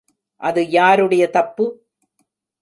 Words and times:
அது 0.41 0.61
யாருடைய 0.69 1.29
தப்பு? 1.29 1.65